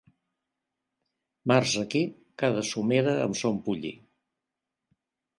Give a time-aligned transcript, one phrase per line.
[1.51, 1.99] Març aquí,
[2.43, 3.93] cada somera amb son pollí.